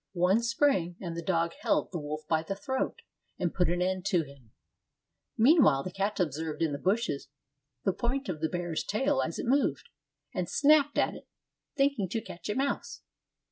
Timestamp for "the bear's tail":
8.41-9.21